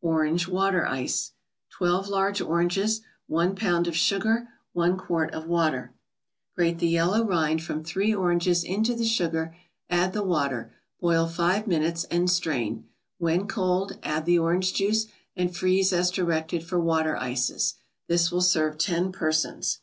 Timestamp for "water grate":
5.46-6.78